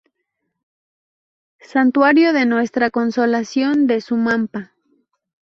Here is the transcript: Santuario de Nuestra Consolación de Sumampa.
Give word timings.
Santuario 1.61 2.33
de 2.33 2.47
Nuestra 2.47 2.89
Consolación 2.89 3.85
de 3.85 4.01
Sumampa. 4.01 4.73